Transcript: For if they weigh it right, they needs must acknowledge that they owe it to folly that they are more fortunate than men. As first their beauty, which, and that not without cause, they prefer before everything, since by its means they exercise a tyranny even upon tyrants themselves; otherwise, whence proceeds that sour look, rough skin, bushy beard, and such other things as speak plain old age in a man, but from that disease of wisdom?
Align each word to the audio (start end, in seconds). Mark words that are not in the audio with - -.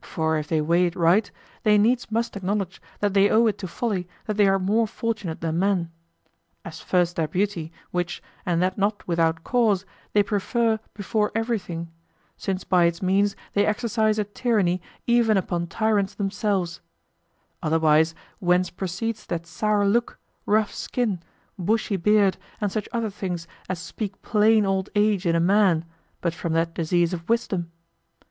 For 0.00 0.38
if 0.38 0.48
they 0.48 0.62
weigh 0.62 0.86
it 0.86 0.96
right, 0.96 1.30
they 1.62 1.76
needs 1.76 2.10
must 2.10 2.38
acknowledge 2.38 2.80
that 3.00 3.12
they 3.12 3.28
owe 3.28 3.44
it 3.48 3.58
to 3.58 3.68
folly 3.68 4.08
that 4.24 4.38
they 4.38 4.48
are 4.48 4.58
more 4.58 4.86
fortunate 4.86 5.42
than 5.42 5.58
men. 5.58 5.90
As 6.64 6.80
first 6.80 7.16
their 7.16 7.28
beauty, 7.28 7.70
which, 7.90 8.22
and 8.46 8.62
that 8.62 8.78
not 8.78 9.06
without 9.06 9.44
cause, 9.44 9.84
they 10.14 10.22
prefer 10.22 10.78
before 10.94 11.30
everything, 11.34 11.90
since 12.38 12.64
by 12.64 12.84
its 12.86 13.02
means 13.02 13.36
they 13.52 13.66
exercise 13.66 14.18
a 14.18 14.24
tyranny 14.24 14.80
even 15.06 15.36
upon 15.36 15.66
tyrants 15.66 16.14
themselves; 16.14 16.80
otherwise, 17.62 18.14
whence 18.38 18.70
proceeds 18.70 19.26
that 19.26 19.44
sour 19.46 19.86
look, 19.86 20.18
rough 20.46 20.72
skin, 20.72 21.20
bushy 21.58 21.98
beard, 21.98 22.38
and 22.58 22.72
such 22.72 22.88
other 22.90 23.10
things 23.10 23.46
as 23.68 23.80
speak 23.80 24.22
plain 24.22 24.64
old 24.64 24.88
age 24.94 25.26
in 25.26 25.36
a 25.36 25.40
man, 25.40 25.84
but 26.22 26.32
from 26.32 26.54
that 26.54 26.72
disease 26.72 27.12
of 27.12 27.28
wisdom? 27.28 27.70